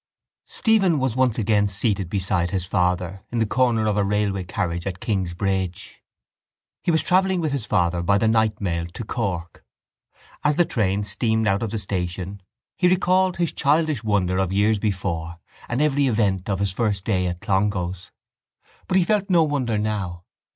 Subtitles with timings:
[0.47, 4.87] Stephen was once again seated beside his father in the corner of a railway carriage
[4.87, 6.01] at Kingsbridge.
[6.81, 9.63] He was travelling with his father by the night mail to Cork.
[10.43, 12.41] As the train steamed out of the station
[12.75, 15.37] he recalled his childish wonder of years before
[15.69, 18.09] and every event of his first day at Clongowes.
[18.87, 20.23] But he felt no wonder now.